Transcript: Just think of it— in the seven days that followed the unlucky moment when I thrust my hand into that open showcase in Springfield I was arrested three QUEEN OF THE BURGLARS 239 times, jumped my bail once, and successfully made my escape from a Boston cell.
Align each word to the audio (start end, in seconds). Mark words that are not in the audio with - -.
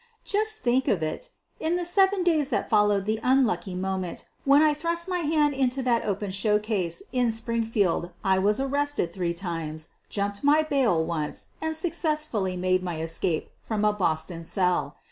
Just 0.25 0.63
think 0.63 0.87
of 0.87 1.03
it— 1.03 1.29
in 1.59 1.75
the 1.75 1.85
seven 1.85 2.23
days 2.23 2.49
that 2.49 2.71
followed 2.71 3.05
the 3.05 3.19
unlucky 3.21 3.75
moment 3.75 4.25
when 4.45 4.63
I 4.63 4.73
thrust 4.73 5.07
my 5.07 5.19
hand 5.19 5.53
into 5.53 5.83
that 5.83 6.03
open 6.05 6.31
showcase 6.31 7.03
in 7.13 7.29
Springfield 7.29 8.09
I 8.23 8.39
was 8.39 8.59
arrested 8.59 9.13
three 9.13 9.31
QUEEN 9.31 9.33
OF 9.33 9.37
THE 9.37 9.61
BURGLARS 9.75 9.89
239 10.09 10.25
times, 10.25 10.33
jumped 10.33 10.43
my 10.43 10.63
bail 10.63 11.05
once, 11.05 11.47
and 11.61 11.77
successfully 11.77 12.57
made 12.57 12.81
my 12.81 12.99
escape 12.99 13.51
from 13.59 13.85
a 13.85 13.93
Boston 13.93 14.43
cell. 14.43 14.95